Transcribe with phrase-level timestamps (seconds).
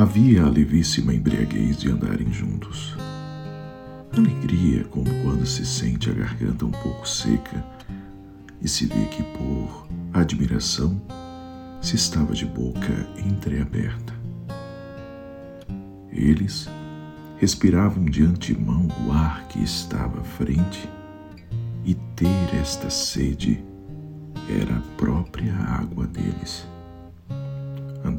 [0.00, 2.96] Havia a levíssima embriaguez de andarem juntos.
[4.16, 7.62] Alegria como quando se sente a garganta um pouco seca
[8.62, 10.98] e se vê que por admiração
[11.82, 14.14] se estava de boca entreaberta.
[16.10, 16.66] Eles
[17.36, 20.88] respiravam de antemão o ar que estava à frente
[21.84, 23.62] e ter esta sede
[24.48, 26.66] era a própria água deles.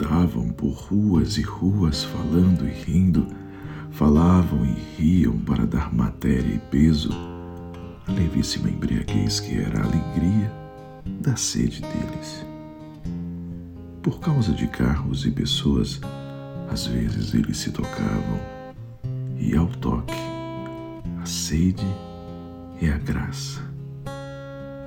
[0.02, 3.28] Andavam por ruas e ruas falando e rindo,
[3.91, 7.12] falavam e riam para dar matéria e peso
[8.08, 10.52] à levíssima embriaguez que era a alegria
[11.22, 12.44] da sede deles.
[14.02, 16.02] Por causa de carros e pessoas,
[16.72, 18.40] às vezes eles se tocavam,
[19.38, 20.16] e ao toque,
[21.22, 21.86] a sede
[22.82, 23.62] é a graça.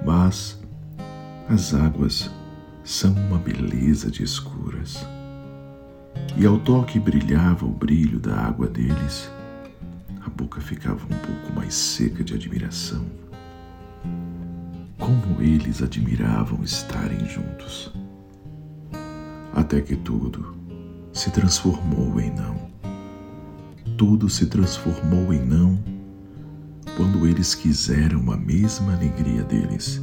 [0.04, 0.60] Mas
[1.48, 2.28] as águas
[2.84, 5.04] são uma beleza de escuras.
[6.36, 9.30] E ao toque brilhava o brilho da água deles,
[10.24, 13.04] a boca ficava um pouco mais seca de admiração.
[14.98, 17.92] Como eles admiravam estarem juntos.
[19.54, 20.54] Até que tudo
[21.12, 22.70] se transformou em não.
[23.96, 25.82] Tudo se transformou em não
[26.96, 30.02] quando eles quiseram a mesma alegria deles.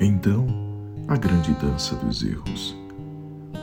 [0.00, 0.69] Então,
[1.10, 2.76] a grande dança dos erros,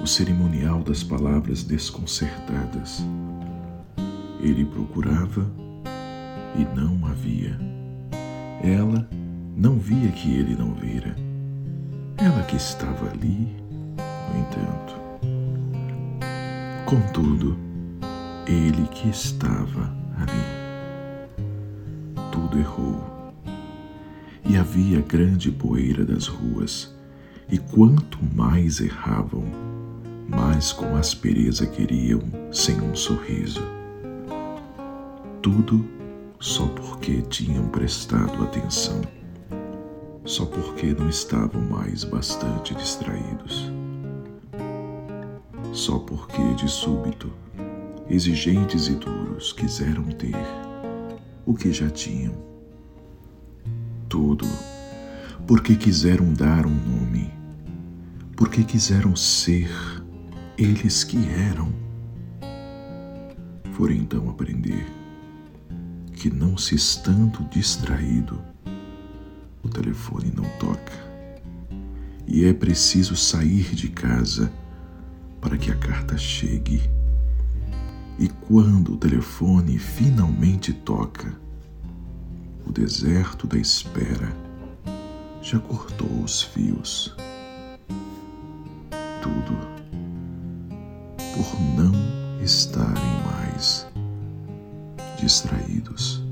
[0.04, 3.02] o cerimonial das palavras desconcertadas.
[4.42, 5.50] Ele procurava
[6.58, 7.58] e não havia.
[8.62, 9.10] Ela
[9.56, 11.16] não via que ele não vira.
[12.18, 13.56] Ela que estava ali,
[14.30, 14.98] no entanto.
[16.86, 17.58] Contudo,
[18.46, 21.40] ele que estava ali.
[22.30, 23.32] Tudo errou.
[24.44, 26.97] E havia grande poeira das ruas,
[27.50, 29.44] e quanto mais erravam,
[30.28, 32.22] mais com aspereza queriam
[32.52, 33.62] sem um sorriso.
[35.42, 35.86] Tudo
[36.40, 39.02] só porque tinham prestado atenção,
[40.26, 43.72] só porque não estavam mais bastante distraídos
[45.78, 47.32] só porque de súbito,
[48.10, 50.36] exigentes e duros quiseram ter
[51.46, 52.34] o que já tinham.
[54.10, 54.48] Tudo
[55.46, 57.32] porque quiseram dar um nome,
[58.38, 59.68] porque quiseram ser
[60.56, 61.74] eles que eram.
[63.74, 64.86] Foram então aprender
[66.14, 68.40] que, não se estando distraído,
[69.64, 70.94] o telefone não toca
[72.28, 74.52] e é preciso sair de casa
[75.42, 76.82] para que a carta chegue.
[78.20, 81.36] E quando o telefone finalmente toca,
[82.66, 84.32] o deserto da espera
[85.42, 87.16] já cortou os fios.
[89.28, 89.58] Tudo
[91.36, 91.92] por não
[92.42, 93.86] estarem mais
[95.20, 96.27] distraídos.